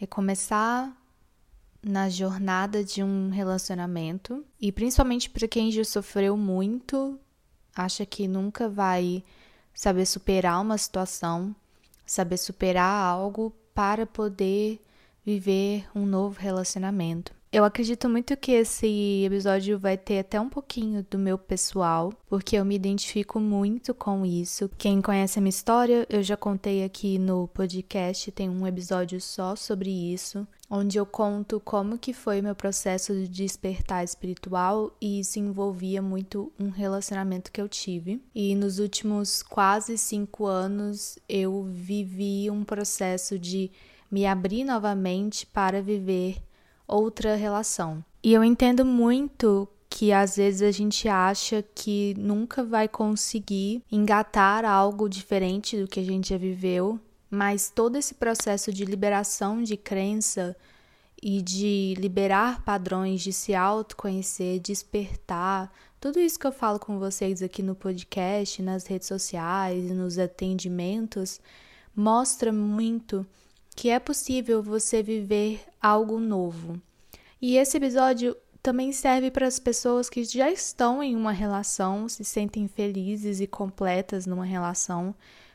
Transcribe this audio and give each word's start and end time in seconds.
recomeçar 0.00 0.96
na 1.82 2.08
jornada 2.08 2.82
de 2.82 3.02
um 3.02 3.28
relacionamento 3.28 4.42
e 4.58 4.72
principalmente 4.72 5.28
para 5.28 5.46
quem 5.46 5.70
já 5.70 5.84
sofreu 5.84 6.38
muito, 6.38 7.20
acha 7.76 8.06
que 8.06 8.26
nunca 8.26 8.66
vai 8.66 9.22
saber 9.74 10.06
superar 10.06 10.62
uma 10.62 10.78
situação, 10.78 11.54
saber 12.06 12.38
superar 12.38 13.04
algo 13.04 13.54
para 13.74 14.06
poder 14.06 14.82
viver 15.22 15.86
um 15.94 16.06
novo 16.06 16.40
relacionamento. 16.40 17.34
Eu 17.52 17.64
acredito 17.64 18.08
muito 18.08 18.36
que 18.36 18.52
esse 18.52 19.24
episódio 19.24 19.76
vai 19.76 19.98
ter 19.98 20.20
até 20.20 20.40
um 20.40 20.48
pouquinho 20.48 21.04
do 21.10 21.18
meu 21.18 21.36
pessoal, 21.36 22.12
porque 22.28 22.54
eu 22.54 22.64
me 22.64 22.76
identifico 22.76 23.40
muito 23.40 23.92
com 23.92 24.24
isso. 24.24 24.70
Quem 24.78 25.02
conhece 25.02 25.36
a 25.36 25.42
minha 25.42 25.50
história, 25.50 26.06
eu 26.08 26.22
já 26.22 26.36
contei 26.36 26.84
aqui 26.84 27.18
no 27.18 27.48
podcast, 27.48 28.30
tem 28.30 28.48
um 28.48 28.64
episódio 28.68 29.20
só 29.20 29.56
sobre 29.56 29.90
isso, 29.90 30.46
onde 30.70 30.96
eu 30.96 31.04
conto 31.04 31.58
como 31.58 31.98
que 31.98 32.12
foi 32.12 32.40
meu 32.40 32.54
processo 32.54 33.12
de 33.12 33.26
despertar 33.26 34.04
espiritual 34.04 34.96
e 35.00 35.18
isso 35.18 35.40
envolvia 35.40 36.00
muito 36.00 36.52
um 36.56 36.68
relacionamento 36.68 37.50
que 37.50 37.60
eu 37.60 37.68
tive. 37.68 38.22
E 38.32 38.54
nos 38.54 38.78
últimos 38.78 39.42
quase 39.42 39.98
cinco 39.98 40.46
anos 40.46 41.18
eu 41.28 41.64
vivi 41.64 42.48
um 42.48 42.62
processo 42.62 43.36
de 43.36 43.72
me 44.08 44.24
abrir 44.24 44.62
novamente 44.62 45.44
para 45.46 45.82
viver 45.82 46.36
outra 46.90 47.36
relação. 47.36 48.04
E 48.22 48.32
eu 48.32 48.44
entendo 48.44 48.84
muito 48.84 49.68
que 49.88 50.12
às 50.12 50.36
vezes 50.36 50.62
a 50.62 50.70
gente 50.70 51.08
acha 51.08 51.64
que 51.74 52.14
nunca 52.16 52.62
vai 52.62 52.86
conseguir 52.86 53.82
engatar 53.90 54.64
algo 54.64 55.08
diferente 55.08 55.76
do 55.76 55.88
que 55.88 55.98
a 55.98 56.04
gente 56.04 56.30
já 56.30 56.38
viveu, 56.38 56.98
mas 57.30 57.70
todo 57.74 57.96
esse 57.96 58.14
processo 58.14 58.72
de 58.72 58.84
liberação 58.84 59.62
de 59.62 59.76
crença 59.76 60.56
e 61.22 61.42
de 61.42 61.94
liberar 61.98 62.64
padrões, 62.64 63.20
de 63.20 63.32
se 63.32 63.54
autoconhecer, 63.54 64.60
despertar, 64.60 65.70
tudo 66.00 66.18
isso 66.18 66.38
que 66.38 66.46
eu 66.46 66.52
falo 66.52 66.78
com 66.78 66.98
vocês 66.98 67.42
aqui 67.42 67.62
no 67.62 67.74
podcast, 67.74 68.62
nas 68.62 68.86
redes 68.86 69.06
sociais, 69.06 69.90
nos 69.90 70.18
atendimentos, 70.18 71.40
mostra 71.94 72.50
muito 72.50 73.26
que 73.80 73.88
é 73.88 73.98
possível 73.98 74.62
você 74.62 75.02
viver 75.02 75.64
algo 75.80 76.20
novo. 76.20 76.78
E 77.40 77.56
esse 77.56 77.78
episódio 77.78 78.36
também 78.62 78.92
serve 78.92 79.30
para 79.30 79.46
as 79.46 79.58
pessoas 79.58 80.10
que 80.10 80.22
já 80.22 80.50
estão 80.50 81.02
em 81.02 81.16
uma 81.16 81.32
relação, 81.32 82.06
se 82.06 82.22
sentem 82.22 82.68
felizes 82.68 83.40
e 83.40 83.46
completas 83.46 84.26
numa 84.26 84.44
relação, 84.44 85.14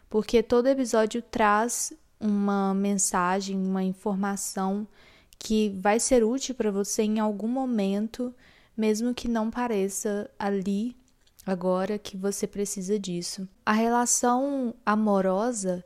porque 0.09 0.41
todo 0.41 0.65
episódio 0.65 1.21
traz 1.21 1.93
uma 2.19 2.73
mensagem, 2.73 3.63
uma 3.63 3.83
informação 3.83 4.87
que 5.37 5.69
vai 5.79 5.99
ser 5.99 6.23
útil 6.23 6.55
para 6.55 6.71
você 6.71 7.03
em 7.03 7.19
algum 7.19 7.47
momento, 7.47 8.33
mesmo 8.75 9.13
que 9.13 9.27
não 9.27 9.51
pareça 9.51 10.27
ali 10.39 10.97
agora 11.45 11.99
que 11.99 12.17
você 12.17 12.47
precisa 12.47 12.97
disso. 12.97 13.47
A 13.63 13.73
relação 13.73 14.73
amorosa 14.83 15.85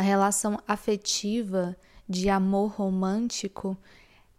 a 0.00 0.02
relação 0.02 0.58
afetiva 0.66 1.76
de 2.08 2.30
amor 2.30 2.70
romântico, 2.70 3.76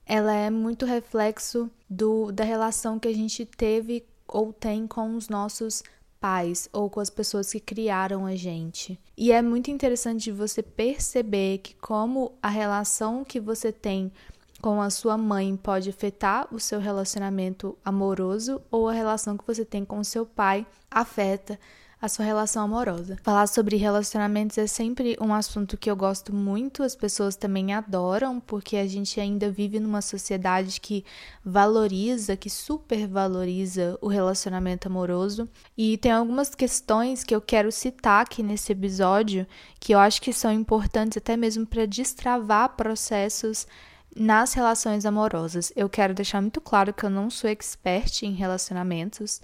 ela 0.08 0.34
é 0.34 0.50
muito 0.50 0.88
reflexo 0.88 1.70
do, 1.88 2.32
da 2.32 2.44
relação 2.44 2.98
que 2.98 3.08
a 3.08 3.14
gente 3.14 3.46
teve 3.46 4.04
ou 4.28 4.52
tem 4.52 4.88
com 4.88 5.16
os 5.16 5.30
nossos 5.30 5.84
pais 6.20 6.68
ou 6.74 6.90
com 6.90 7.00
as 7.00 7.12
pessoas 7.12 7.52
que 7.52 7.60
criaram 7.60 8.26
a 8.26 8.36
gente. 8.36 9.00
E 9.16 9.32
é 9.32 9.40
muito 9.40 9.70
interessante 9.70 10.32
você 10.32 10.64
perceber 10.64 11.60
que 11.60 11.76
como 11.76 12.32
a 12.42 12.50
relação 12.50 13.24
que 13.24 13.40
você 13.40 13.72
tem 13.72 14.12
com 14.60 14.82
a 14.82 14.90
sua 14.90 15.16
mãe 15.16 15.56
pode 15.56 15.92
afetar 15.92 16.48
o 16.52 16.60
seu 16.60 16.80
relacionamento 16.80 17.78
amoroso 17.86 18.60
ou 18.72 18.90
a 18.90 18.94
relação 18.94 19.38
que 19.38 19.46
você 19.46 19.64
tem 19.64 19.86
com 19.86 20.00
o 20.00 20.06
seu 20.06 20.26
pai 20.26 20.66
afeta 20.90 21.60
a 22.02 22.10
sua 22.10 22.26
relação 22.26 22.64
amorosa. 22.64 23.18
Falar 23.22 23.46
sobre 23.46 23.78
relacionamentos 23.78 24.58
é 24.58 24.66
sempre 24.66 25.16
um 25.22 25.34
assunto 25.34 25.78
que 25.78 25.90
eu 25.90 25.96
gosto 25.96 26.34
muito, 26.34 26.82
as 26.82 26.96
pessoas 26.96 27.36
também 27.36 27.74
adoram, 27.74 28.40
porque 28.40 28.78
a 28.78 28.88
gente 28.88 29.20
ainda 29.20 29.52
vive 29.52 29.80
numa 29.80 30.02
sociedade 30.02 30.82
que 30.82 31.06
valoriza, 31.46 32.36
que 32.36 32.50
supervaloriza 32.50 34.00
o 34.02 34.08
relacionamento 34.08 34.88
amoroso. 34.88 35.48
E 35.78 35.98
tem 35.98 36.12
algumas 36.12 36.56
questões 36.56 37.24
que 37.24 37.36
eu 37.36 37.42
quero 37.42 37.72
citar 37.72 38.24
aqui 38.24 38.42
nesse 38.42 38.72
episódio 38.72 39.46
que 39.80 39.94
eu 39.94 40.00
acho 40.00 40.22
que 40.22 40.34
são 40.34 40.52
importantes 40.52 41.18
até 41.18 41.38
mesmo 41.38 41.68
para 41.68 41.86
destravar 41.86 42.76
processos 42.76 43.68
nas 44.16 44.54
relações 44.54 45.06
amorosas. 45.06 45.72
Eu 45.76 45.88
quero 45.88 46.14
deixar 46.14 46.42
muito 46.42 46.60
claro 46.60 46.94
que 46.94 47.04
eu 47.04 47.10
não 47.10 47.30
sou 47.30 47.50
expert 47.50 48.24
em 48.24 48.34
relacionamentos. 48.34 49.42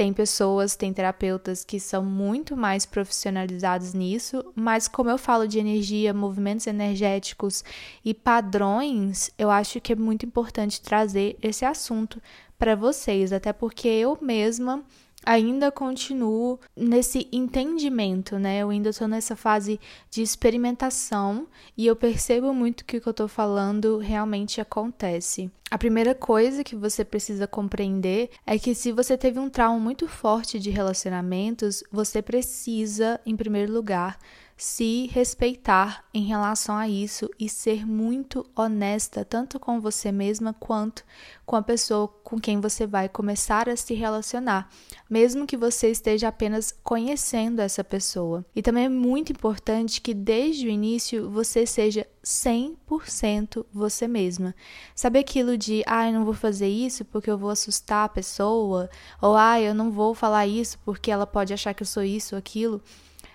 Tem 0.00 0.14
pessoas, 0.14 0.76
tem 0.76 0.94
terapeutas 0.94 1.62
que 1.62 1.78
são 1.78 2.02
muito 2.02 2.56
mais 2.56 2.86
profissionalizados 2.86 3.92
nisso, 3.92 4.42
mas 4.54 4.88
como 4.88 5.10
eu 5.10 5.18
falo 5.18 5.46
de 5.46 5.58
energia, 5.58 6.14
movimentos 6.14 6.66
energéticos 6.66 7.62
e 8.02 8.14
padrões, 8.14 9.30
eu 9.36 9.50
acho 9.50 9.78
que 9.78 9.92
é 9.92 9.96
muito 9.96 10.24
importante 10.24 10.80
trazer 10.80 11.36
esse 11.42 11.66
assunto 11.66 12.18
para 12.58 12.74
vocês, 12.74 13.30
até 13.30 13.52
porque 13.52 13.88
eu 13.88 14.16
mesma 14.22 14.82
ainda 15.24 15.70
continuo 15.70 16.58
nesse 16.76 17.28
entendimento, 17.32 18.38
né? 18.38 18.58
Eu 18.58 18.70
ainda 18.70 18.90
estou 18.90 19.08
nessa 19.08 19.36
fase 19.36 19.80
de 20.10 20.22
experimentação 20.22 21.46
e 21.76 21.86
eu 21.86 21.94
percebo 21.94 22.52
muito 22.52 22.84
que 22.84 22.96
o 22.96 23.00
que 23.00 23.08
eu 23.08 23.12
estou 23.12 23.28
falando 23.28 23.98
realmente 23.98 24.60
acontece. 24.60 25.50
A 25.70 25.78
primeira 25.78 26.14
coisa 26.14 26.64
que 26.64 26.74
você 26.74 27.04
precisa 27.04 27.46
compreender 27.46 28.30
é 28.44 28.58
que 28.58 28.74
se 28.74 28.90
você 28.90 29.16
teve 29.16 29.38
um 29.38 29.48
trauma 29.48 29.78
muito 29.78 30.08
forte 30.08 30.58
de 30.58 30.68
relacionamentos, 30.68 31.84
você 31.92 32.20
precisa, 32.20 33.20
em 33.24 33.36
primeiro 33.36 33.72
lugar, 33.72 34.18
se 34.60 35.06
respeitar 35.06 36.04
em 36.12 36.22
relação 36.22 36.76
a 36.76 36.86
isso 36.86 37.30
e 37.38 37.48
ser 37.48 37.86
muito 37.86 38.44
honesta, 38.54 39.24
tanto 39.24 39.58
com 39.58 39.80
você 39.80 40.12
mesma 40.12 40.52
quanto 40.52 41.02
com 41.46 41.56
a 41.56 41.62
pessoa 41.62 42.06
com 42.06 42.38
quem 42.38 42.60
você 42.60 42.86
vai 42.86 43.08
começar 43.08 43.70
a 43.70 43.74
se 43.76 43.94
relacionar, 43.94 44.68
mesmo 45.08 45.46
que 45.46 45.56
você 45.56 45.90
esteja 45.90 46.28
apenas 46.28 46.74
conhecendo 46.84 47.60
essa 47.60 47.82
pessoa. 47.82 48.44
E 48.54 48.60
também 48.60 48.84
é 48.84 48.88
muito 48.90 49.32
importante 49.32 49.98
que 50.02 50.12
desde 50.12 50.66
o 50.66 50.70
início 50.70 51.30
você 51.30 51.64
seja 51.64 52.06
100% 52.22 53.64
você 53.72 54.06
mesma. 54.06 54.54
Sabe 54.94 55.18
aquilo 55.18 55.56
de, 55.56 55.82
ah, 55.86 56.06
eu 56.06 56.12
não 56.12 56.24
vou 56.26 56.34
fazer 56.34 56.68
isso 56.68 57.02
porque 57.06 57.30
eu 57.30 57.38
vou 57.38 57.48
assustar 57.48 58.04
a 58.04 58.10
pessoa, 58.10 58.90
ou 59.22 59.34
ah, 59.36 59.58
eu 59.58 59.74
não 59.74 59.90
vou 59.90 60.14
falar 60.14 60.46
isso 60.46 60.78
porque 60.84 61.10
ela 61.10 61.26
pode 61.26 61.54
achar 61.54 61.72
que 61.72 61.82
eu 61.82 61.86
sou 61.86 62.02
isso 62.02 62.34
ou 62.34 62.38
aquilo. 62.38 62.82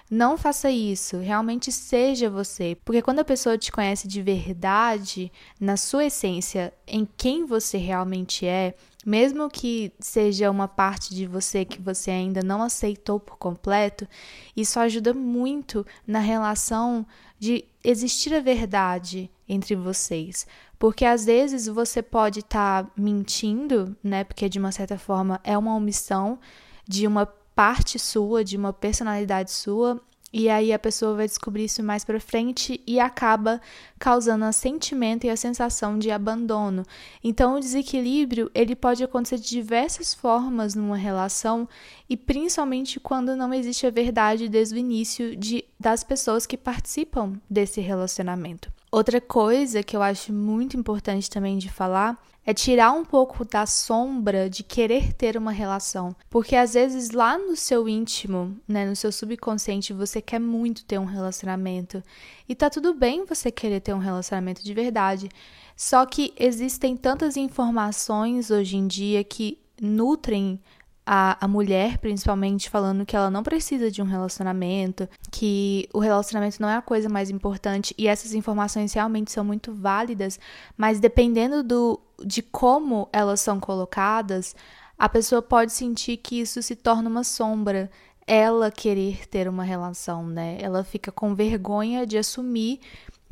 Não 0.10 0.38
faça 0.38 0.70
isso, 0.70 1.18
realmente 1.18 1.72
seja 1.72 2.30
você, 2.30 2.78
porque 2.86 3.02
quando 3.02 3.20
a 3.20 3.26
pessoa 3.26 3.58
te 3.58 3.72
conhece 3.72 4.08
de 4.08 4.22
verdade, 4.22 5.32
na 5.60 5.76
sua 5.76 6.06
essência, 6.06 6.72
em 6.86 7.08
quem 7.18 7.44
você 7.44 7.80
realmente 7.80 8.46
é, 8.46 8.76
mesmo 9.04 9.50
que 9.50 9.92
seja 10.00 10.52
uma 10.52 10.68
parte 10.68 11.14
de 11.14 11.26
você 11.26 11.66
que 11.66 11.82
você 11.82 12.12
ainda 12.12 12.44
não 12.44 12.62
aceitou 12.62 13.20
por 13.20 13.38
completo, 13.38 14.08
isso 14.56 14.80
ajuda 14.80 15.12
muito 15.12 15.84
na 16.06 16.20
relação 16.20 17.04
de 17.40 17.66
existir 17.84 18.32
a 18.34 18.40
verdade 18.40 19.30
entre 19.50 19.76
vocês. 19.76 20.46
Porque 20.78 21.06
às 21.06 21.26
vezes 21.26 21.68
você 21.68 22.04
pode 22.04 22.42
estar 22.42 22.84
tá 22.84 22.92
mentindo, 22.96 23.96
né? 24.04 24.24
Porque 24.24 24.48
de 24.50 24.60
uma 24.60 24.72
certa 24.72 24.98
forma 24.98 25.40
é 25.44 25.58
uma 25.58 25.76
omissão 25.76 26.40
de 26.88 27.08
uma 27.08 27.28
parte 27.56 27.98
sua, 27.98 28.44
de 28.44 28.58
uma 28.58 28.74
personalidade 28.74 29.52
sua, 29.52 30.02
e 30.38 30.50
aí 30.50 30.74
a 30.74 30.78
pessoa 30.78 31.16
vai 31.16 31.28
descobrir 31.28 31.64
isso 31.64 31.82
mais 31.82 32.04
para 32.04 32.20
frente 32.20 32.82
e 32.86 33.00
acaba 33.00 33.62
causando 33.98 34.44
um 34.44 34.52
sentimento 34.52 35.26
e 35.26 35.30
a 35.30 35.38
sensação 35.38 35.98
de 35.98 36.12
abandono. 36.12 36.84
Então 37.24 37.56
o 37.56 37.60
desequilíbrio, 37.62 38.52
ele 38.54 38.76
pode 38.76 39.02
acontecer 39.02 39.38
de 39.38 39.48
diversas 39.48 40.14
formas 40.14 40.76
numa 40.76 40.98
relação 40.98 41.70
e 42.10 42.18
principalmente 42.18 43.00
quando 43.00 43.34
não 43.34 43.54
existe 43.54 43.88
a 43.88 43.90
verdade 43.90 44.50
desde 44.50 44.76
o 44.76 44.78
início 44.78 45.38
de, 45.38 45.64
das 45.80 46.04
pessoas 46.04 46.46
que 46.46 46.58
participam 46.58 47.40
desse 47.50 47.80
relacionamento. 47.80 48.70
Outra 48.96 49.20
coisa 49.20 49.84
que 49.84 49.94
eu 49.94 50.02
acho 50.02 50.32
muito 50.32 50.78
importante 50.78 51.30
também 51.30 51.58
de 51.58 51.68
falar 51.68 52.18
é 52.46 52.54
tirar 52.54 52.94
um 52.94 53.04
pouco 53.04 53.44
da 53.44 53.66
sombra 53.66 54.50
de 54.50 54.64
querer 54.64 55.12
ter 55.12 55.36
uma 55.36 55.52
relação, 55.52 56.16
porque 56.30 56.56
às 56.56 56.76
vezes 56.76 57.12
lá 57.12 57.38
no 57.38 57.58
seu 57.58 57.90
íntimo, 57.90 58.58
né, 58.66 58.86
no 58.86 58.96
seu 58.96 59.12
subconsciente, 59.12 59.92
você 59.92 60.22
quer 60.22 60.40
muito 60.40 60.86
ter 60.86 60.98
um 60.98 61.04
relacionamento. 61.04 62.02
E 62.48 62.56
tá 62.56 62.70
tudo 62.70 62.94
bem 62.94 63.26
você 63.26 63.52
querer 63.52 63.82
ter 63.82 63.94
um 63.94 64.00
relacionamento 64.00 64.64
de 64.64 64.74
verdade. 64.74 65.28
Só 65.76 66.06
que 66.06 66.34
existem 66.40 66.96
tantas 66.96 67.36
informações 67.36 68.50
hoje 68.50 68.78
em 68.78 68.88
dia 68.88 69.26
que 69.26 69.60
nutrem 69.82 70.58
a, 71.06 71.38
a 71.46 71.48
mulher, 71.48 72.00
principalmente, 72.00 72.70
falando 72.70 73.06
que 73.06 73.16
ela 73.16 73.30
não 73.30 73.44
precisa 73.44 73.92
de 73.92 74.02
um 74.02 74.06
relacionamento, 74.06 75.08
que 75.32 75.88
o 75.94 76.00
relacionamento 76.00 76.62
não 76.62 76.68
é 76.68 76.76
a 76.76 76.82
coisa 76.82 77.08
mais 77.08 77.30
importante, 77.30 77.94
e 77.98 78.08
essas 78.08 78.34
informações 78.34 78.94
realmente 78.94 79.32
são 79.32 79.46
muito 79.46 79.74
válidas, 79.74 80.40
mas 80.76 81.00
dependendo 81.00 81.62
do, 81.62 82.00
de 82.26 82.42
como 82.42 83.08
elas 83.14 83.40
são 83.40 83.60
colocadas, 83.60 84.56
a 84.98 85.08
pessoa 85.08 85.42
pode 85.42 85.74
sentir 85.74 86.18
que 86.18 86.40
isso 86.40 86.62
se 86.64 86.76
torna 86.76 87.10
uma 87.10 87.24
sombra, 87.24 87.92
ela 88.26 88.72
querer 88.72 89.28
ter 89.28 89.48
uma 89.48 89.64
relação, 89.64 90.26
né? 90.26 90.58
Ela 90.60 90.84
fica 90.84 91.12
com 91.12 91.36
vergonha 91.36 92.08
de 92.08 92.18
assumir 92.18 92.80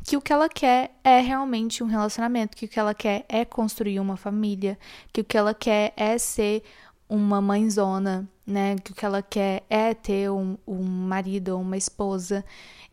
que 0.04 0.16
o 0.16 0.20
que 0.20 0.32
ela 0.32 0.48
quer 0.48 0.94
é 1.02 1.18
realmente 1.18 1.82
um 1.82 1.86
relacionamento, 1.86 2.56
que 2.56 2.66
o 2.66 2.68
que 2.68 2.78
ela 2.78 2.94
quer 2.94 3.24
é 3.28 3.44
construir 3.44 3.98
uma 3.98 4.16
família, 4.16 4.78
que 5.12 5.22
o 5.22 5.24
que 5.24 5.36
ela 5.36 5.54
quer 5.54 5.92
é 5.96 6.16
ser 6.18 6.62
uma 7.08 7.40
mãezona, 7.40 8.28
né? 8.46 8.76
Que 8.76 8.92
o 8.92 8.94
que 8.94 9.04
ela 9.04 9.22
quer 9.22 9.64
é 9.68 9.94
ter 9.94 10.30
um, 10.30 10.56
um 10.66 10.82
marido 10.82 11.50
ou 11.50 11.60
uma 11.60 11.76
esposa. 11.76 12.44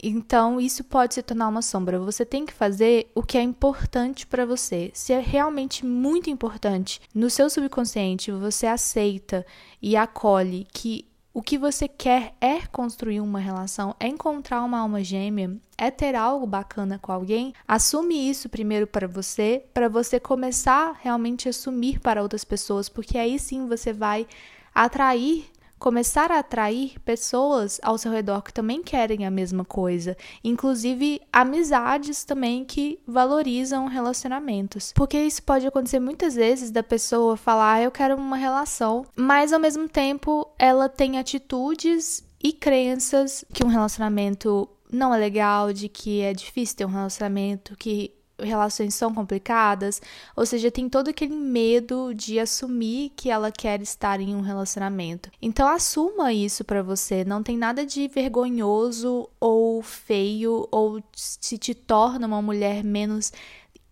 Então, 0.02 0.60
isso 0.60 0.84
pode 0.84 1.14
se 1.14 1.22
tornar 1.22 1.48
uma 1.48 1.62
sombra. 1.62 2.00
Você 2.00 2.26
tem 2.26 2.46
que 2.46 2.54
fazer 2.54 3.12
o 3.14 3.22
que 3.22 3.38
é 3.38 3.42
importante 3.42 4.26
para 4.26 4.46
você. 4.46 4.90
Se 4.94 5.14
é 5.14 5.20
realmente 5.20 5.86
muito 5.86 6.30
importante, 6.30 7.00
no 7.14 7.30
seu 7.30 7.50
subconsciente 7.50 8.32
você 8.32 8.66
aceita 8.66 9.46
e 9.82 9.96
acolhe 9.96 10.66
que 10.74 11.11
o 11.34 11.42
que 11.42 11.58
você 11.58 11.88
quer 11.88 12.34
é 12.42 12.66
construir 12.68 13.22
uma 13.22 13.40
relação, 13.40 13.96
é 14.00 14.08
encontrar 14.08 14.64
uma 14.64 14.80
alma 14.80 15.02
gêmea, 15.04 15.56
é 15.78 15.90
ter 15.90 16.14
algo 16.14 16.46
bacana 16.46 17.00
com 17.00 17.12
alguém. 17.12 17.54
Assume 17.66 18.30
isso 18.30 18.50
primeiro 18.50 18.86
para 18.86 19.08
você, 19.08 19.64
para 19.74 19.88
você 19.88 20.20
começar 20.20 21.00
realmente 21.02 21.48
a 21.48 21.52
assumir 21.52 22.00
para 22.00 22.22
outras 22.22 22.44
pessoas, 22.44 22.90
porque 22.90 23.18
aí 23.18 23.40
sim 23.40 23.66
você 23.66 23.94
vai 23.94 24.28
atrair 24.76 25.50
começar 25.82 26.32
a 26.32 26.38
atrair 26.38 27.00
pessoas 27.04 27.80
ao 27.82 27.98
seu 27.98 28.12
redor 28.12 28.44
que 28.44 28.54
também 28.54 28.84
querem 28.84 29.26
a 29.26 29.32
mesma 29.32 29.66
coisa, 29.66 30.16
inclusive 30.44 31.20
amizades 31.34 32.24
também 32.24 32.64
que 32.64 33.00
valorizam 33.08 33.88
relacionamentos. 33.88 34.94
Porque 34.96 35.18
isso 35.18 35.42
pode 35.42 35.66
acontecer 35.66 36.00
muitas 36.00 36.36
vezes 36.36 36.70
da 36.70 36.84
pessoa 36.84 37.36
falar, 37.36 37.74
ah, 37.74 37.82
eu 37.82 37.90
quero 37.90 38.16
uma 38.16 38.38
relação, 38.38 39.06
mas 39.16 39.52
ao 39.52 39.60
mesmo 39.60 39.90
tempo 39.90 40.48
ela 40.60 40.88
tem 40.88 41.18
atitudes 41.18 42.24
e 42.44 42.54
crenças 42.54 43.44
que 43.52 43.64
um 43.66 43.68
relacionamento 43.68 44.70
não 44.92 45.16
é 45.16 45.18
legal, 45.18 45.74
de 45.74 45.90
que 45.90 46.22
é 46.22 46.32
difícil 46.32 46.78
ter 46.78 46.86
um 46.86 46.90
relacionamento, 46.90 47.76
que 47.76 48.14
relações 48.42 48.94
são 48.96 49.14
complicadas, 49.14 50.02
ou 50.36 50.46
seja, 50.46 50.72
tem 50.72 50.90
todo 50.90 51.10
aquele 51.10 51.36
medo 51.36 52.14
de 52.14 52.40
assumir 52.40 53.12
que 53.16 53.30
ela 53.30 53.52
quer 53.52 53.82
estar 53.82 54.20
em 54.20 54.36
um 54.36 54.42
relacionamento. 54.42 55.30
Então 55.42 55.68
assuma 55.68 56.34
isso 56.34 56.64
para 56.64 56.82
você, 56.82 57.24
não 57.24 57.44
tem 57.44 57.58
nada 57.58 57.86
de 57.86 58.08
vergonhoso 58.08 59.30
ou 59.40 59.82
feio 59.82 60.68
ou 60.72 61.02
se 61.14 61.58
te 61.58 61.74
torna 61.74 62.28
uma 62.28 62.42
mulher 62.42 62.84
menos 62.84 63.32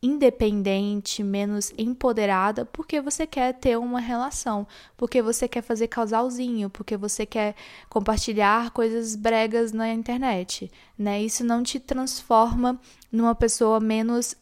independente, 0.01 1.23
menos 1.23 1.73
empoderada, 1.77 2.65
porque 2.65 3.01
você 3.01 3.27
quer 3.27 3.53
ter 3.53 3.77
uma 3.77 3.99
relação, 3.99 4.65
porque 4.95 5.21
você 5.21 5.47
quer 5.47 5.61
fazer 5.61 5.87
casalzinho, 5.87 6.69
porque 6.69 6.95
você 6.95 7.25
quer 7.25 7.55
compartilhar 7.89 8.71
coisas 8.71 9.15
bregas 9.15 9.71
na 9.71 9.93
internet, 9.93 10.71
né? 10.97 11.21
Isso 11.21 11.43
não 11.43 11.63
te 11.63 11.79
transforma 11.79 12.79
numa 13.11 13.35
pessoa 13.35 13.79
menos 13.79 14.35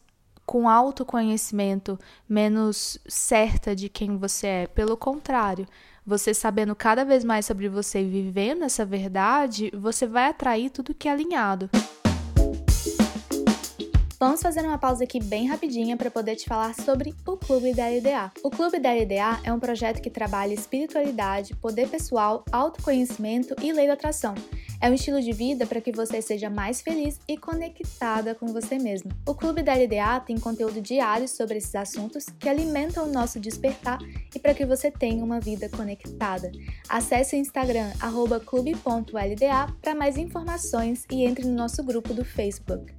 com 0.46 0.68
autoconhecimento, 0.68 1.98
menos 2.26 2.98
certa 3.06 3.76
de 3.76 3.88
quem 3.88 4.16
você 4.16 4.46
é. 4.46 4.66
Pelo 4.66 4.96
contrário, 4.96 5.66
você 6.06 6.32
sabendo 6.32 6.74
cada 6.74 7.04
vez 7.04 7.22
mais 7.22 7.44
sobre 7.44 7.68
você 7.68 8.00
e 8.00 8.08
vivendo 8.08 8.62
essa 8.62 8.86
verdade, 8.86 9.70
você 9.76 10.06
vai 10.06 10.30
atrair 10.30 10.70
tudo 10.70 10.94
que 10.94 11.06
é 11.06 11.12
alinhado. 11.12 11.68
Vamos 14.20 14.42
fazer 14.42 14.62
uma 14.62 14.78
pausa 14.78 15.04
aqui 15.04 15.22
bem 15.22 15.46
rapidinha 15.46 15.96
para 15.96 16.10
poder 16.10 16.34
te 16.34 16.44
falar 16.44 16.74
sobre 16.74 17.14
o 17.24 17.36
Clube 17.36 17.72
da 17.72 17.86
LDA. 17.88 18.32
O 18.42 18.50
Clube 18.50 18.80
da 18.80 18.92
LDA 18.92 19.40
é 19.44 19.52
um 19.52 19.60
projeto 19.60 20.02
que 20.02 20.10
trabalha 20.10 20.52
espiritualidade, 20.52 21.54
poder 21.54 21.88
pessoal, 21.88 22.44
autoconhecimento 22.50 23.54
e 23.62 23.72
lei 23.72 23.86
da 23.86 23.92
atração. 23.92 24.34
É 24.80 24.90
um 24.90 24.94
estilo 24.94 25.22
de 25.22 25.30
vida 25.30 25.66
para 25.66 25.80
que 25.80 25.92
você 25.92 26.20
seja 26.20 26.50
mais 26.50 26.80
feliz 26.80 27.20
e 27.28 27.36
conectada 27.36 28.34
com 28.34 28.48
você 28.48 28.76
mesmo. 28.76 29.12
O 29.24 29.36
Clube 29.36 29.62
da 29.62 29.74
LDA 29.74 30.18
tem 30.26 30.36
conteúdo 30.36 30.80
diário 30.80 31.28
sobre 31.28 31.58
esses 31.58 31.76
assuntos 31.76 32.26
que 32.40 32.48
alimentam 32.48 33.04
o 33.04 33.12
nosso 33.12 33.38
despertar 33.38 34.00
e 34.34 34.38
para 34.40 34.52
que 34.52 34.66
você 34.66 34.90
tenha 34.90 35.22
uma 35.22 35.38
vida 35.38 35.68
conectada. 35.68 36.50
Acesse 36.88 37.36
o 37.36 37.38
Instagram 37.38 37.92
clube.lda 38.44 39.72
para 39.80 39.94
mais 39.94 40.16
informações 40.16 41.04
e 41.08 41.24
entre 41.24 41.46
no 41.46 41.54
nosso 41.54 41.84
grupo 41.84 42.12
do 42.12 42.24
Facebook. 42.24 42.92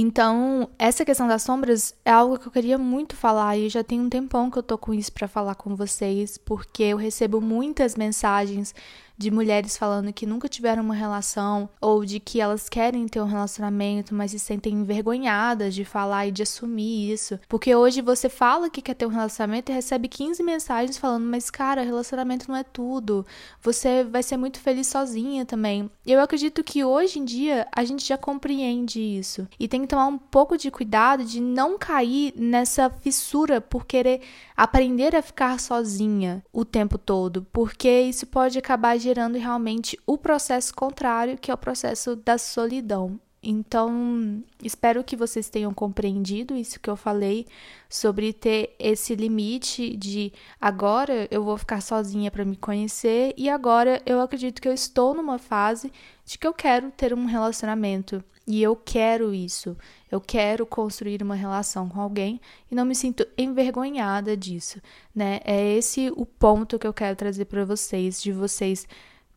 Então, 0.00 0.70
essa 0.78 1.04
questão 1.04 1.26
das 1.26 1.42
sombras 1.42 1.92
é 2.04 2.10
algo 2.12 2.38
que 2.38 2.46
eu 2.46 2.52
queria 2.52 2.78
muito 2.78 3.16
falar 3.16 3.58
e 3.58 3.68
já 3.68 3.82
tem 3.82 4.00
um 4.00 4.08
tempão 4.08 4.48
que 4.48 4.56
eu 4.56 4.62
tô 4.62 4.78
com 4.78 4.94
isso 4.94 5.12
para 5.12 5.26
falar 5.26 5.56
com 5.56 5.74
vocês, 5.74 6.38
porque 6.38 6.84
eu 6.84 6.96
recebo 6.96 7.40
muitas 7.40 7.96
mensagens 7.96 8.72
de 9.18 9.32
mulheres 9.32 9.76
falando 9.76 10.12
que 10.12 10.24
nunca 10.24 10.48
tiveram 10.48 10.84
uma 10.84 10.94
relação 10.94 11.68
ou 11.80 12.04
de 12.04 12.20
que 12.20 12.40
elas 12.40 12.68
querem 12.68 13.08
ter 13.08 13.20
um 13.20 13.26
relacionamento, 13.26 14.14
mas 14.14 14.30
se 14.30 14.38
sentem 14.38 14.74
envergonhadas 14.74 15.74
de 15.74 15.84
falar 15.84 16.28
e 16.28 16.32
de 16.32 16.44
assumir 16.44 17.12
isso. 17.12 17.38
Porque 17.48 17.74
hoje 17.74 18.00
você 18.00 18.28
fala 18.28 18.70
que 18.70 18.80
quer 18.80 18.94
ter 18.94 19.06
um 19.06 19.10
relacionamento 19.10 19.72
e 19.72 19.74
recebe 19.74 20.06
15 20.06 20.42
mensagens 20.42 20.96
falando: 20.96 21.24
"Mas 21.24 21.50
cara, 21.50 21.82
relacionamento 21.82 22.48
não 22.48 22.56
é 22.56 22.62
tudo. 22.62 23.26
Você 23.60 24.04
vai 24.04 24.22
ser 24.22 24.36
muito 24.36 24.60
feliz 24.60 24.86
sozinha 24.86 25.44
também". 25.44 25.90
Eu 26.06 26.20
acredito 26.20 26.62
que 26.62 26.84
hoje 26.84 27.18
em 27.18 27.24
dia 27.24 27.66
a 27.74 27.84
gente 27.84 28.06
já 28.06 28.16
compreende 28.16 29.00
isso 29.00 29.48
e 29.58 29.66
tem 29.66 29.80
que 29.80 29.88
tomar 29.88 30.06
um 30.06 30.18
pouco 30.18 30.56
de 30.56 30.70
cuidado 30.70 31.24
de 31.24 31.40
não 31.40 31.76
cair 31.76 32.32
nessa 32.36 32.88
fissura 32.88 33.60
por 33.60 33.84
querer 33.84 34.20
aprender 34.56 35.16
a 35.16 35.22
ficar 35.22 35.58
sozinha 35.58 36.44
o 36.52 36.64
tempo 36.64 36.98
todo, 36.98 37.46
porque 37.52 37.88
isso 38.02 38.26
pode 38.26 38.58
acabar 38.58 38.96
realmente 39.38 39.98
o 40.06 40.18
processo 40.18 40.74
contrário, 40.74 41.38
que 41.38 41.50
é 41.50 41.54
o 41.54 41.58
processo 41.58 42.16
da 42.16 42.38
solidão. 42.38 43.18
Então, 43.42 44.42
espero 44.62 45.04
que 45.04 45.14
vocês 45.14 45.48
tenham 45.48 45.72
compreendido 45.72 46.56
isso 46.56 46.80
que 46.80 46.90
eu 46.90 46.96
falei 46.96 47.46
sobre 47.88 48.32
ter 48.32 48.74
esse 48.80 49.14
limite 49.14 49.96
de 49.96 50.32
agora 50.60 51.28
eu 51.30 51.44
vou 51.44 51.56
ficar 51.56 51.80
sozinha 51.80 52.32
para 52.32 52.44
me 52.44 52.56
conhecer 52.56 53.32
e 53.36 53.48
agora 53.48 54.02
eu 54.04 54.20
acredito 54.20 54.60
que 54.60 54.68
eu 54.68 54.72
estou 54.72 55.14
numa 55.14 55.38
fase 55.38 55.92
de 56.24 56.36
que 56.36 56.46
eu 56.46 56.52
quero 56.52 56.90
ter 56.90 57.14
um 57.14 57.26
relacionamento 57.26 58.24
e 58.48 58.62
eu 58.62 58.74
quero 58.74 59.34
isso. 59.34 59.76
Eu 60.10 60.22
quero 60.22 60.64
construir 60.64 61.22
uma 61.22 61.34
relação 61.34 61.86
com 61.86 62.00
alguém 62.00 62.40
e 62.70 62.74
não 62.74 62.86
me 62.86 62.94
sinto 62.94 63.28
envergonhada 63.36 64.34
disso, 64.34 64.80
né? 65.14 65.40
É 65.44 65.74
esse 65.76 66.10
o 66.16 66.24
ponto 66.24 66.78
que 66.78 66.86
eu 66.86 66.94
quero 66.94 67.14
trazer 67.14 67.44
para 67.44 67.66
vocês, 67.66 68.22
de 68.22 68.32
vocês 68.32 68.88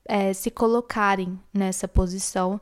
é, 0.06 0.32
se 0.32 0.50
colocarem 0.50 1.38
nessa 1.54 1.90
posição, 1.90 2.60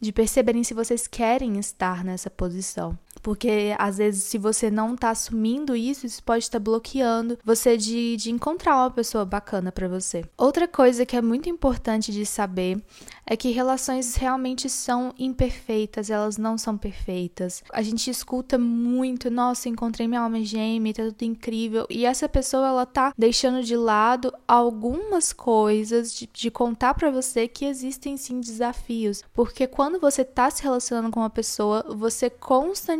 de 0.00 0.10
perceberem 0.10 0.64
se 0.64 0.72
vocês 0.72 1.06
querem 1.06 1.58
estar 1.58 2.02
nessa 2.02 2.30
posição. 2.30 2.98
Porque 3.22 3.74
às 3.78 3.98
vezes, 3.98 4.24
se 4.24 4.38
você 4.38 4.70
não 4.70 4.96
tá 4.96 5.10
assumindo 5.10 5.76
isso, 5.76 6.06
isso 6.06 6.22
pode 6.22 6.44
estar 6.44 6.58
bloqueando 6.58 7.38
você 7.44 7.76
de, 7.76 8.16
de 8.16 8.30
encontrar 8.30 8.76
uma 8.76 8.90
pessoa 8.90 9.24
bacana 9.24 9.70
para 9.70 9.88
você. 9.88 10.24
Outra 10.36 10.66
coisa 10.66 11.04
que 11.04 11.16
é 11.16 11.22
muito 11.22 11.48
importante 11.48 12.12
de 12.12 12.24
saber 12.24 12.82
é 13.26 13.36
que 13.36 13.50
relações 13.50 14.16
realmente 14.16 14.68
são 14.68 15.14
imperfeitas, 15.18 16.10
elas 16.10 16.36
não 16.36 16.58
são 16.58 16.76
perfeitas. 16.76 17.62
A 17.72 17.82
gente 17.82 18.10
escuta 18.10 18.58
muito, 18.58 19.30
nossa, 19.30 19.68
encontrei 19.68 20.08
minha 20.08 20.20
alma 20.20 20.42
gêmea, 20.42 20.94
tá 20.94 21.04
tudo 21.04 21.22
incrível. 21.22 21.86
E 21.88 22.04
essa 22.06 22.28
pessoa, 22.28 22.66
ela 22.66 22.86
tá 22.86 23.12
deixando 23.16 23.62
de 23.62 23.76
lado 23.76 24.32
algumas 24.48 25.32
coisas 25.32 26.12
de, 26.12 26.28
de 26.32 26.50
contar 26.50 26.94
para 26.94 27.10
você 27.10 27.46
que 27.46 27.64
existem 27.64 28.16
sim 28.16 28.40
desafios. 28.40 29.22
Porque 29.32 29.66
quando 29.66 30.00
você 30.00 30.24
tá 30.24 30.50
se 30.50 30.62
relacionando 30.62 31.10
com 31.10 31.20
uma 31.20 31.30
pessoa, 31.30 31.84
você 31.88 32.28
constantemente 32.28 32.99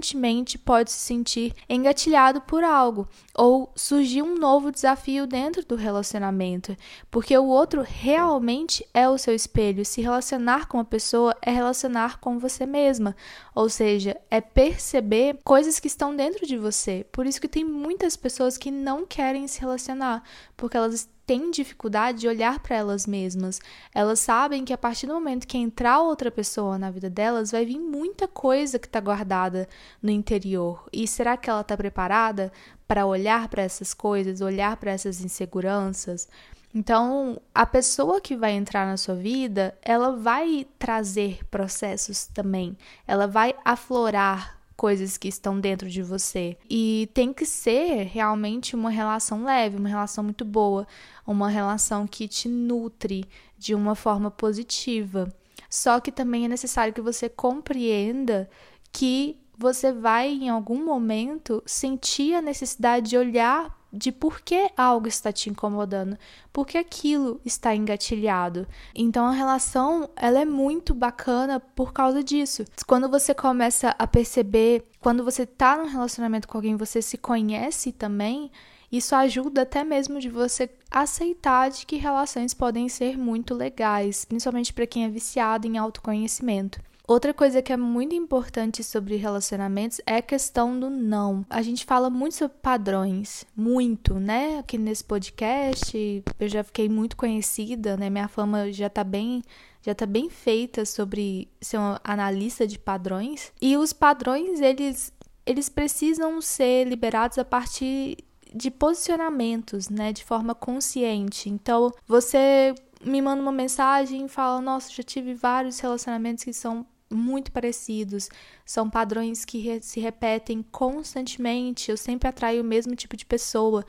pode 0.59 0.91
se 0.91 0.99
sentir 0.99 1.55
engatilhado 1.69 2.41
por 2.41 2.65
algo 2.65 3.09
ou 3.35 3.73
surgir 3.75 4.23
um 4.23 4.37
novo 4.37 4.71
desafio 4.71 5.27
dentro 5.27 5.65
do 5.65 5.77
relacionamento, 5.77 6.77
porque 7.11 7.37
o 7.37 7.47
outro 7.47 7.85
realmente 7.87 8.87
é 8.93 9.09
o 9.09 9.19
seu 9.19 9.35
espelho. 9.35 9.85
Se 9.85 10.01
relacionar 10.01 10.67
com 10.67 10.79
a 10.79 10.85
pessoa 10.85 11.37
é 11.43 11.51
relacionar 11.51 12.19
com 12.19 12.39
você 12.39 12.67
mesma, 12.67 13.15
ou 13.55 13.69
seja, 13.69 14.17
é 14.31 14.41
perceber 14.41 15.39
coisas 15.45 15.79
que 15.79 15.87
estão 15.87 16.15
dentro 16.15 16.47
de 16.47 16.57
você. 16.57 17.07
Por 17.13 17.27
isso 17.27 17.41
que 17.41 17.49
tem 17.49 17.65
muitas 17.65 18.17
pessoas 18.17 18.57
que 18.57 18.71
não 18.71 19.07
querem 19.07 19.47
se 19.47 19.61
relacionar, 19.61 20.23
porque 20.57 20.77
elas 20.77 21.09
têm 21.31 21.49
dificuldade 21.49 22.19
de 22.19 22.27
olhar 22.27 22.59
para 22.59 22.75
elas 22.75 23.07
mesmas. 23.07 23.61
Elas 23.95 24.19
sabem 24.19 24.65
que 24.65 24.73
a 24.73 24.79
partir 24.79 25.07
do 25.07 25.15
momento 25.15 25.47
que 25.47 25.57
entrar 25.57 26.01
outra 26.01 26.29
pessoa 26.29 26.77
na 26.77 26.91
vida 26.91 27.09
delas, 27.09 27.53
vai 27.53 27.65
vir 27.65 27.79
muita 27.79 28.27
coisa 28.27 28.81
que 28.81 28.89
está 28.89 28.99
guardada 28.99 29.69
no 30.03 30.11
interior. 30.11 30.89
E 30.93 31.07
será 31.07 31.37
que 31.37 31.49
ela 31.49 31.61
está 31.61 31.77
preparada 31.77 32.51
para 32.89 33.07
olhar 33.07 33.47
para 33.47 33.63
essas 33.63 33.95
coisas, 33.95 34.41
olhar 34.41 34.77
para 34.77 34.91
essas 34.91 35.21
inseguranças? 35.21 36.29
Então, 36.75 37.41
a 37.55 37.65
pessoa 37.65 38.21
que 38.21 38.35
vai 38.35 38.51
entrar 38.51 38.85
na 38.85 38.97
sua 38.97 39.15
vida, 39.15 39.79
ela 39.83 40.17
vai 40.17 40.67
trazer 40.81 41.45
processos 41.49 42.27
também. 42.27 42.77
Ela 43.07 43.29
vai 43.29 43.55
aflorar 43.65 44.60
coisas 44.81 45.19
que 45.19 45.29
estão 45.29 45.61
dentro 45.61 45.91
de 45.91 46.03
você. 46.03 46.57
E 46.71 47.11
tem 47.13 47.35
que 47.35 47.45
ser 47.45 48.05
realmente 48.07 48.75
uma 48.75 48.89
relação 48.89 49.45
leve, 49.45 49.77
uma 49.77 49.91
relação 49.91 50.25
muito 50.25 50.43
boa, 50.43 50.87
uma 51.27 51.51
relação 51.51 52.07
que 52.07 52.27
te 52.27 52.49
nutre 52.49 53.27
de 53.59 53.75
uma 53.75 53.95
forma 53.95 54.31
positiva. 54.31 55.31
Só 55.69 56.01
que 56.01 56.11
também 56.11 56.47
é 56.47 56.49
necessário 56.49 56.95
que 56.95 57.01
você 57.03 57.29
compreenda 57.29 58.49
que 58.91 59.37
você 59.55 59.93
vai 59.93 60.31
em 60.31 60.49
algum 60.49 60.83
momento 60.83 61.63
sentir 61.67 62.35
a 62.35 62.41
necessidade 62.41 63.11
de 63.11 63.19
olhar 63.19 63.79
de 63.93 64.13
por 64.13 64.41
que 64.41 64.71
algo 64.77 65.09
está 65.09 65.33
te 65.33 65.51
incomodando, 65.51 66.17
por 66.53 66.67
que 66.67 66.79
aquilo 66.79 67.41
está 67.45 67.75
engatilhado. 67.75 68.67
Então 68.95 69.27
a 69.27 69.33
relação, 69.33 70.09
ela 70.17 70.41
é 70.41 70.45
muito 70.45 70.95
bacana 70.95 71.61
por 71.61 71.93
causa 71.93 72.23
disso. 72.23 72.65
Quando 72.87 73.09
você 73.09 73.35
começa 73.35 73.95
a 73.99 74.07
perceber, 74.07 74.85
quando 75.01 75.25
você 75.25 75.43
está 75.43 75.77
num 75.77 75.89
relacionamento 75.89 76.47
com 76.47 76.59
alguém, 76.59 76.77
você 76.77 77.03
se 77.03 77.19
conhece 77.19 77.93
também, 77.93 78.51
isso 78.91 79.15
ajuda 79.15 79.63
até 79.63 79.85
mesmo 79.85 80.19
de 80.19 80.29
você 80.29 80.69
aceitar 80.91 81.71
de 81.71 81.87
que 81.87 81.97
relações 81.97 82.53
podem 82.53 82.89
ser 82.89 83.17
muito 83.17 83.55
legais, 83.55 84.25
principalmente 84.25 84.73
para 84.73 84.87
quem 84.87 85.05
é 85.05 85.09
viciado 85.09 85.67
em 85.67 85.79
autoconhecimento. 85.79 86.81
Outra 87.11 87.35
coisa 87.35 87.61
que 87.61 87.73
é 87.73 87.77
muito 87.77 88.15
importante 88.15 88.85
sobre 88.85 89.17
relacionamentos 89.17 90.01
é 90.07 90.19
a 90.19 90.23
questão 90.23 90.79
do 90.79 90.89
não. 90.89 91.45
A 91.51 91.61
gente 91.61 91.85
fala 91.85 92.09
muito 92.09 92.37
sobre 92.37 92.57
padrões, 92.63 93.45
muito, 93.57 94.15
né? 94.21 94.61
Aqui 94.61 94.79
nesse 94.79 95.03
podcast, 95.03 96.23
eu 96.39 96.49
já 96.49 96.63
fiquei 96.63 96.89
muito 96.89 97.17
conhecida, 97.17 97.97
né? 97.97 98.09
Minha 98.09 98.29
fama 98.29 98.71
já 98.71 98.89
tá 98.89 99.03
bem 99.03 99.43
já 99.83 99.93
tá 99.93 100.07
bem 100.07 100.31
feita 100.31 100.87
sobre 100.87 101.49
ser 101.61 101.79
uma 101.79 102.01
analista 102.05 102.65
de 102.65 102.79
padrões. 102.79 103.53
E 103.61 103.77
os 103.77 103.93
padrões, 103.93 104.61
eles 104.61 105.13
eles 105.45 105.69
precisam 105.69 106.41
ser 106.41 106.87
liberados 106.87 107.39
a 107.39 107.45
partir 107.45 108.19
de 108.55 108.71
posicionamentos, 108.71 109.89
né, 109.89 110.13
de 110.13 110.25
forma 110.25 110.55
consciente. 110.55 111.51
Então, 111.51 111.91
você 112.07 112.73
me 113.05 113.21
manda 113.21 113.43
uma 113.43 113.51
mensagem 113.51 114.27
e 114.27 114.29
fala: 114.29 114.61
Nossa, 114.61 114.93
já 114.93 115.03
tive 115.03 115.35
vários 115.35 115.81
relacionamentos 115.81 116.45
que 116.45 116.53
são 116.53 116.87
muito 117.11 117.51
parecidos, 117.51 118.29
são 118.65 118.89
padrões 118.89 119.45
que 119.45 119.59
re 119.59 119.83
se 119.83 119.99
repetem 120.01 120.63
constantemente. 120.71 121.91
Eu 121.91 121.97
sempre 121.97 122.29
atraio 122.29 122.63
o 122.63 122.65
mesmo 122.65 122.95
tipo 122.95 123.17
de 123.17 123.27
pessoa, 123.27 123.85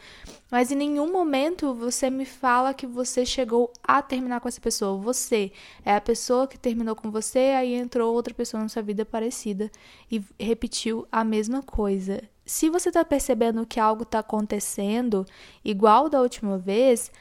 mas 0.50 0.72
em 0.72 0.76
nenhum 0.76 1.12
momento 1.12 1.74
você 1.74 2.10
me 2.10 2.26
fala 2.26 2.74
que 2.74 2.88
você 2.88 3.26
chegou 3.26 3.72
a 3.84 4.02
terminar 4.02 4.40
com 4.40 4.48
essa 4.48 4.60
pessoa. 4.60 5.02
Você 5.02 5.52
é 5.86 5.96
a 5.96 6.02
pessoa 6.02 6.48
que 6.48 6.58
terminou 6.58 6.96
com 6.96 7.12
você, 7.12 7.54
aí 7.58 7.74
entrou 7.74 8.14
outra 8.14 8.34
pessoa 8.34 8.64
na 8.64 8.70
sua 8.70 8.82
vida 8.82 9.06
parecida 9.06 9.72
e 10.12 10.24
repetiu 10.40 11.08
a 11.12 11.24
mesma 11.24 11.62
coisa. 11.62 12.22
Se 12.46 12.70
você 12.70 12.90
está 12.90 13.06
percebendo 13.06 13.66
que 13.66 13.80
algo 13.80 14.04
está 14.04 14.20
acontecendo 14.20 15.26
igual 15.64 16.10
da 16.10 16.20
última 16.20 16.58
vez, 16.58 17.12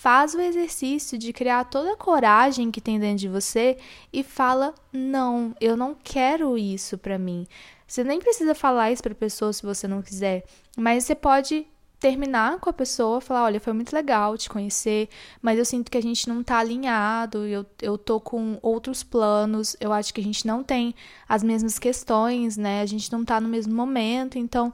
Faz 0.00 0.34
o 0.34 0.40
exercício 0.40 1.18
de 1.18 1.30
criar 1.30 1.64
toda 1.64 1.92
a 1.92 1.96
coragem 1.96 2.70
que 2.70 2.80
tem 2.80 2.98
dentro 2.98 3.18
de 3.18 3.28
você 3.28 3.76
e 4.10 4.22
fala: 4.22 4.74
"Não, 4.90 5.54
eu 5.60 5.76
não 5.76 5.94
quero 5.94 6.56
isso 6.56 6.96
para 6.96 7.18
mim". 7.18 7.46
Você 7.86 8.02
nem 8.02 8.18
precisa 8.18 8.54
falar 8.54 8.90
isso 8.90 9.02
para 9.02 9.14
pessoa 9.14 9.52
se 9.52 9.62
você 9.62 9.86
não 9.86 10.00
quiser, 10.00 10.44
mas 10.74 11.04
você 11.04 11.14
pode 11.14 11.66
terminar 11.98 12.58
com 12.60 12.70
a 12.70 12.72
pessoa, 12.72 13.20
falar, 13.20 13.44
olha, 13.44 13.60
foi 13.60 13.74
muito 13.74 13.92
legal 13.92 14.38
te 14.38 14.48
conhecer, 14.48 15.06
mas 15.42 15.58
eu 15.58 15.66
sinto 15.66 15.90
que 15.90 15.98
a 15.98 16.02
gente 16.02 16.26
não 16.30 16.42
tá 16.42 16.56
alinhado, 16.56 17.46
eu, 17.46 17.66
eu 17.82 17.98
tô 17.98 18.18
com 18.18 18.58
outros 18.62 19.02
planos, 19.02 19.76
eu 19.78 19.92
acho 19.92 20.14
que 20.14 20.20
a 20.22 20.24
gente 20.24 20.46
não 20.46 20.64
tem 20.64 20.94
as 21.28 21.42
mesmas 21.42 21.78
questões, 21.78 22.56
né? 22.56 22.80
A 22.80 22.86
gente 22.86 23.12
não 23.12 23.22
tá 23.22 23.38
no 23.38 23.50
mesmo 23.50 23.74
momento, 23.74 24.38
então 24.38 24.72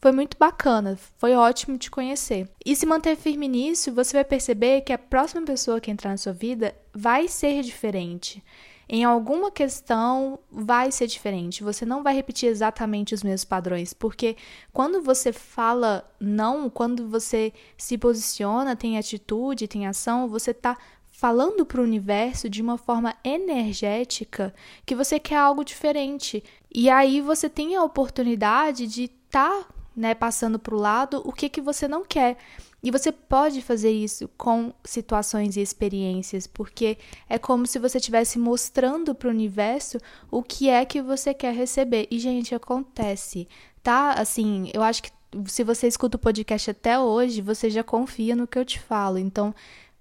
foi 0.00 0.12
muito 0.12 0.36
bacana, 0.38 0.96
foi 1.16 1.34
ótimo 1.34 1.76
te 1.76 1.90
conhecer. 1.90 2.48
E 2.64 2.76
se 2.76 2.86
manter 2.86 3.16
firme 3.16 3.48
nisso, 3.48 3.92
você 3.92 4.16
vai 4.16 4.24
perceber 4.24 4.82
que 4.82 4.92
a 4.92 4.98
próxima 4.98 5.42
pessoa 5.42 5.80
que 5.80 5.90
entrar 5.90 6.10
na 6.10 6.16
sua 6.16 6.32
vida 6.32 6.74
vai 6.94 7.26
ser 7.26 7.62
diferente. 7.62 8.42
Em 8.88 9.04
alguma 9.04 9.50
questão 9.50 10.38
vai 10.50 10.90
ser 10.90 11.06
diferente. 11.06 11.62
Você 11.62 11.84
não 11.84 12.02
vai 12.02 12.14
repetir 12.14 12.48
exatamente 12.48 13.12
os 13.12 13.22
mesmos 13.22 13.44
padrões, 13.44 13.92
porque 13.92 14.36
quando 14.72 15.02
você 15.02 15.32
fala 15.32 16.08
não, 16.18 16.70
quando 16.70 17.06
você 17.08 17.52
se 17.76 17.98
posiciona, 17.98 18.76
tem 18.76 18.96
atitude, 18.96 19.68
tem 19.68 19.86
ação, 19.86 20.28
você 20.28 20.52
está 20.52 20.78
falando 21.10 21.66
para 21.66 21.80
o 21.80 21.84
universo 21.84 22.48
de 22.48 22.62
uma 22.62 22.78
forma 22.78 23.14
energética 23.24 24.54
que 24.86 24.94
você 24.94 25.18
quer 25.18 25.36
algo 25.36 25.64
diferente. 25.64 26.42
E 26.72 26.88
aí 26.88 27.20
você 27.20 27.50
tem 27.50 27.74
a 27.74 27.82
oportunidade 27.82 28.86
de 28.86 29.04
estar 29.04 29.64
tá 29.64 29.77
né, 29.98 30.14
passando 30.14 30.58
para 30.58 30.74
o 30.74 30.78
lado 30.78 31.20
o 31.24 31.32
que, 31.32 31.48
que 31.48 31.60
você 31.60 31.88
não 31.88 32.04
quer. 32.04 32.36
E 32.80 32.92
você 32.92 33.10
pode 33.10 33.60
fazer 33.60 33.90
isso 33.90 34.30
com 34.36 34.72
situações 34.84 35.56
e 35.56 35.60
experiências, 35.60 36.46
porque 36.46 36.96
é 37.28 37.36
como 37.36 37.66
se 37.66 37.80
você 37.80 37.98
estivesse 37.98 38.38
mostrando 38.38 39.14
para 39.14 39.26
o 39.26 39.32
universo 39.32 39.98
o 40.30 40.42
que 40.42 40.68
é 40.68 40.84
que 40.84 41.02
você 41.02 41.34
quer 41.34 41.52
receber. 41.52 42.06
E, 42.08 42.20
gente, 42.20 42.54
acontece, 42.54 43.48
tá? 43.82 44.12
Assim, 44.12 44.70
eu 44.72 44.82
acho 44.82 45.02
que 45.02 45.10
se 45.46 45.64
você 45.64 45.88
escuta 45.88 46.16
o 46.16 46.20
podcast 46.20 46.70
até 46.70 46.98
hoje, 47.00 47.42
você 47.42 47.68
já 47.68 47.82
confia 47.82 48.36
no 48.36 48.46
que 48.46 48.58
eu 48.58 48.64
te 48.64 48.78
falo. 48.78 49.18
Então, 49.18 49.52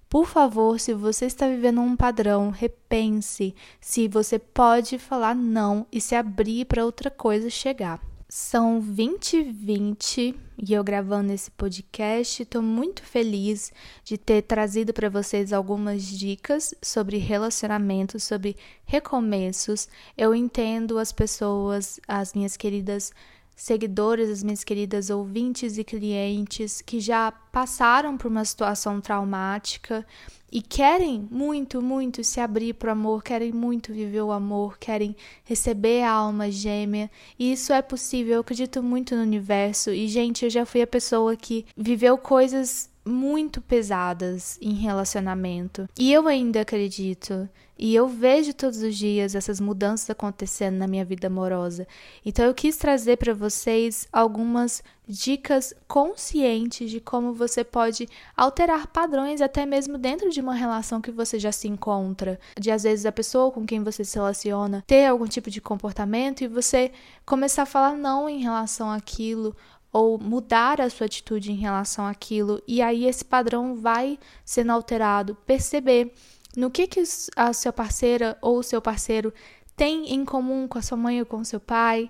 por 0.08 0.27
favor, 0.27 0.80
se 0.80 0.94
você 0.94 1.25
está 1.25 1.48
vivendo 1.48 1.82
um 1.82 1.96
padrão, 1.96 2.51
repense 2.51 3.56
se 3.82 4.08
você 4.08 4.38
pode 4.38 5.00
falar 5.00 5.36
não 5.36 5.88
e 5.92 6.00
se 6.00 6.13
abrir 6.13 6.66
para 6.66 6.86
outra 6.86 7.10
coisa 7.10 7.50
chegar. 7.50 8.00
São 8.29 8.81
20 8.81 9.38
e 9.38 9.43
20 9.43 10.36
e 10.57 10.74
eu 10.74 10.84
gravando 10.84 11.31
esse 11.31 11.50
podcast. 11.50 12.43
Estou 12.43 12.62
muito 12.62 13.01
feliz 13.01 13.72
de 14.03 14.17
ter 14.17 14.41
trazido 14.41 14.93
para 14.93 15.10
vocês 15.10 15.53
algumas 15.53 16.03
dicas 16.03 16.75
sobre 16.81 17.15
relacionamentos, 17.19 18.25
sobre 18.25 18.57
recomeços. 18.86 19.88
Eu 20.17 20.36
entendo 20.36 21.00
as 21.00 21.13
pessoas, 21.13 22.01
as 22.05 22.34
minhas 22.34 22.57
queridas 22.57 23.13
seguidores, 23.57 24.29
as 24.29 24.43
minhas 24.43 24.63
queridas 24.63 25.09
ouvintes 25.09 25.79
e 25.79 25.83
clientes 25.83 26.79
que 26.79 26.99
já 26.99 27.31
passaram 27.31 28.15
por 28.15 28.27
uma 28.27 28.45
situação 28.45 29.01
traumática 29.01 30.05
e 30.51 30.61
querem 30.61 31.27
muito, 31.31 31.81
muito 31.81 32.23
se 32.23 32.39
abrir 32.39 32.73
para 32.73 32.89
o 32.89 32.91
amor, 32.91 33.23
querem 33.23 33.51
muito 33.51 33.91
viver 33.91 34.21
o 34.21 34.31
amor, 34.31 34.77
querem 34.77 35.15
receber 35.43 36.03
a 36.03 36.11
alma 36.11 36.51
gêmea. 36.51 37.09
E 37.37 37.51
isso 37.51 37.73
é 37.73 37.81
possível, 37.81 38.35
eu 38.35 38.41
acredito 38.41 38.83
muito 38.83 39.15
no 39.15 39.23
universo. 39.23 39.89
E, 39.89 40.07
gente, 40.07 40.45
eu 40.45 40.51
já 40.51 40.63
fui 40.63 40.83
a 40.83 40.87
pessoa 40.87 41.35
que 41.35 41.65
viveu 41.75 42.15
coisas 42.15 42.91
muito 43.03 43.59
pesadas 43.59 44.59
em 44.61 44.75
relacionamento. 44.75 45.89
E 45.97 46.13
eu 46.13 46.27
ainda 46.27 46.61
acredito. 46.61 47.49
E 47.77 47.93
eu 47.96 48.07
vejo 48.07 48.53
todos 48.53 48.81
os 48.81 48.96
dias 48.96 49.36
essas 49.36 49.60
mudanças 49.60 50.10
acontecendo 50.10 50.77
na 50.77 50.88
minha 50.88 51.05
vida 51.05 51.27
amorosa. 51.27 51.88
Então 52.25 52.46
eu 52.46 52.53
quis 52.53 52.77
trazer 52.77 53.17
para 53.17 53.34
vocês 53.34 54.07
algumas 54.12 54.84
dicas 55.07 55.74
conscientes 55.88 56.89
de 56.89 57.00
como 57.00 57.34
você 57.34 57.63
pode 57.63 58.10
alterar 58.36 58.88
padrões 58.88 59.39
até 59.39 59.65
mesmo 59.65 59.98
dentro 59.98 60.29
de 60.29 60.41
uma 60.41 60.53
relação 60.53 61.00
que 61.00 61.12
você 61.12 61.39
já 61.39 61.51
se 61.51 61.67
encontra. 61.67 62.39
De 62.60 62.72
às 62.72 62.84
vezes 62.84 63.05
a 63.05 63.12
pessoa 63.12 63.51
com 63.51 63.65
quem 63.65 63.84
você 63.84 64.03
se 64.03 64.15
relaciona 64.15 64.84
ter 64.86 65.05
algum 65.05 65.25
tipo 65.25 65.50
de 65.50 65.62
comportamento 65.62 66.41
e 66.41 66.48
você 66.48 66.91
começar 67.25 67.63
a 67.63 67.67
falar 67.67 67.96
não 67.96 68.27
em 68.27 68.41
relação 68.41 68.91
àquilo 68.91 69.55
ou 69.91 70.19
mudar 70.19 70.81
a 70.81 70.89
sua 70.89 71.05
atitude 71.05 71.51
em 71.51 71.55
relação 71.55 72.05
àquilo, 72.05 72.62
e 72.67 72.81
aí 72.81 73.05
esse 73.05 73.25
padrão 73.25 73.75
vai 73.75 74.19
sendo 74.46 74.72
alterado. 74.72 75.36
Perceber 75.46 76.13
no 76.57 76.71
que, 76.71 76.87
que 76.87 77.03
a 77.35 77.53
sua 77.53 77.71
parceira 77.71 78.35
ou 78.41 78.57
o 78.57 78.63
seu 78.63 78.81
parceiro 78.81 79.31
tem 79.75 80.11
em 80.11 80.25
comum 80.25 80.67
com 80.67 80.79
a 80.79 80.81
sua 80.81 80.97
mãe 80.97 81.19
ou 81.19 81.25
com 81.25 81.37
o 81.37 81.45
seu 81.45 81.59
pai, 81.59 82.09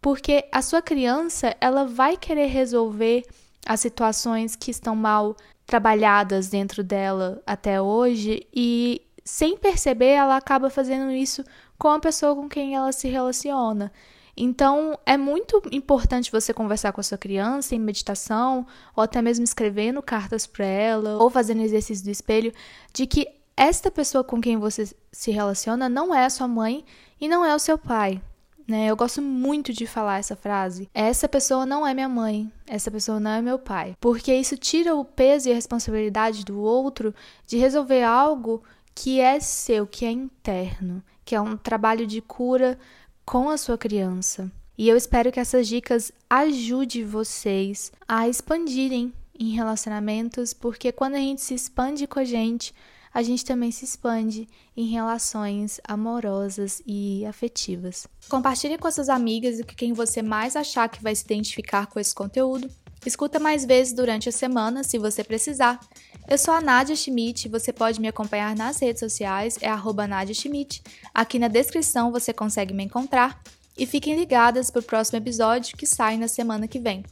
porque 0.00 0.44
a 0.52 0.62
sua 0.62 0.80
criança 0.80 1.56
ela 1.60 1.84
vai 1.84 2.16
querer 2.16 2.46
resolver 2.46 3.24
as 3.66 3.80
situações 3.80 4.54
que 4.54 4.70
estão 4.70 4.94
mal 4.94 5.36
trabalhadas 5.66 6.48
dentro 6.48 6.84
dela 6.84 7.42
até 7.44 7.82
hoje 7.82 8.46
e 8.54 9.02
sem 9.24 9.58
perceber 9.58 10.10
ela 10.10 10.36
acaba 10.36 10.70
fazendo 10.70 11.10
isso 11.10 11.44
com 11.76 11.88
a 11.88 11.98
pessoa 11.98 12.36
com 12.36 12.48
quem 12.48 12.76
ela 12.76 12.92
se 12.92 13.08
relaciona. 13.08 13.92
Então, 14.36 14.96
é 15.04 15.16
muito 15.16 15.60
importante 15.72 16.30
você 16.30 16.54
conversar 16.54 16.92
com 16.92 17.00
a 17.00 17.04
sua 17.04 17.18
criança 17.18 17.74
em 17.74 17.78
meditação, 17.78 18.66
ou 18.94 19.02
até 19.02 19.20
mesmo 19.20 19.44
escrevendo 19.44 20.00
cartas 20.00 20.46
para 20.46 20.64
ela, 20.64 21.18
ou 21.18 21.28
fazendo 21.28 21.60
exercício 21.60 22.04
do 22.04 22.10
espelho, 22.10 22.52
de 22.94 23.06
que 23.06 23.39
esta 23.60 23.90
pessoa 23.90 24.24
com 24.24 24.40
quem 24.40 24.56
você 24.56 24.90
se 25.12 25.30
relaciona 25.30 25.86
não 25.86 26.14
é 26.14 26.24
a 26.24 26.30
sua 26.30 26.48
mãe 26.48 26.82
e 27.20 27.28
não 27.28 27.44
é 27.44 27.54
o 27.54 27.58
seu 27.58 27.76
pai. 27.76 28.22
Né? 28.66 28.86
Eu 28.86 28.96
gosto 28.96 29.20
muito 29.20 29.70
de 29.70 29.86
falar 29.86 30.18
essa 30.18 30.34
frase. 30.34 30.88
Essa 30.94 31.28
pessoa 31.28 31.66
não 31.66 31.86
é 31.86 31.92
minha 31.92 32.08
mãe, 32.08 32.50
essa 32.66 32.90
pessoa 32.90 33.20
não 33.20 33.32
é 33.32 33.42
meu 33.42 33.58
pai. 33.58 33.94
Porque 34.00 34.34
isso 34.34 34.56
tira 34.56 34.96
o 34.96 35.04
peso 35.04 35.50
e 35.50 35.52
a 35.52 35.54
responsabilidade 35.54 36.42
do 36.42 36.58
outro 36.58 37.14
de 37.46 37.58
resolver 37.58 38.02
algo 38.02 38.62
que 38.94 39.20
é 39.20 39.38
seu, 39.38 39.86
que 39.86 40.06
é 40.06 40.10
interno, 40.10 41.02
que 41.22 41.34
é 41.34 41.40
um 41.40 41.54
trabalho 41.54 42.06
de 42.06 42.22
cura 42.22 42.78
com 43.26 43.50
a 43.50 43.58
sua 43.58 43.76
criança. 43.76 44.50
E 44.78 44.88
eu 44.88 44.96
espero 44.96 45.30
que 45.30 45.38
essas 45.38 45.68
dicas 45.68 46.10
ajudem 46.30 47.04
vocês 47.04 47.92
a 48.08 48.26
expandirem 48.26 49.12
em 49.38 49.50
relacionamentos, 49.50 50.54
porque 50.54 50.90
quando 50.90 51.16
a 51.16 51.18
gente 51.18 51.42
se 51.42 51.52
expande 51.52 52.06
com 52.06 52.20
a 52.20 52.24
gente, 52.24 52.74
a 53.12 53.22
gente 53.22 53.44
também 53.44 53.70
se 53.70 53.84
expande 53.84 54.48
em 54.76 54.86
relações 54.86 55.80
amorosas 55.84 56.82
e 56.86 57.24
afetivas. 57.26 58.06
Compartilhe 58.28 58.78
com 58.78 58.90
suas 58.90 59.08
amigas 59.08 59.58
e 59.58 59.64
com 59.64 59.74
quem 59.74 59.92
você 59.92 60.22
mais 60.22 60.56
achar 60.56 60.88
que 60.88 61.02
vai 61.02 61.14
se 61.14 61.24
identificar 61.24 61.86
com 61.86 61.98
esse 61.98 62.14
conteúdo. 62.14 62.70
Escuta 63.04 63.38
mais 63.38 63.64
vezes 63.64 63.94
durante 63.94 64.28
a 64.28 64.32
semana, 64.32 64.84
se 64.84 64.98
você 64.98 65.24
precisar. 65.24 65.80
Eu 66.28 66.36
sou 66.36 66.52
a 66.52 66.60
Nadia 66.60 66.94
Schmidt, 66.94 67.48
você 67.48 67.72
pode 67.72 68.00
me 68.00 68.08
acompanhar 68.08 68.54
nas 68.54 68.78
redes 68.78 69.00
sociais, 69.00 69.56
é 69.60 69.68
arroba 69.68 70.06
Nadia 70.06 70.34
Schmidt. 70.34 70.82
Aqui 71.12 71.38
na 71.38 71.48
descrição 71.48 72.12
você 72.12 72.32
consegue 72.32 72.74
me 72.74 72.84
encontrar. 72.84 73.42
E 73.78 73.86
fiquem 73.86 74.14
ligadas 74.14 74.70
para 74.70 74.80
o 74.80 74.84
próximo 74.84 75.16
episódio 75.16 75.76
que 75.76 75.86
sai 75.86 76.18
na 76.18 76.28
semana 76.28 76.68
que 76.68 76.78
vem. 76.78 77.02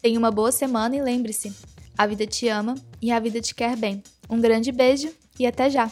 Tenha 0.00 0.18
uma 0.18 0.30
boa 0.30 0.50
semana 0.50 0.96
e 0.96 1.02
lembre-se, 1.02 1.52
a 1.96 2.06
vida 2.06 2.26
te 2.26 2.48
ama 2.48 2.74
e 3.00 3.10
a 3.10 3.18
vida 3.18 3.40
te 3.40 3.54
quer 3.54 3.76
bem. 3.76 4.02
Um 4.28 4.40
grande 4.40 4.72
beijo 4.72 5.12
e 5.38 5.46
até 5.46 5.70
já! 5.70 5.90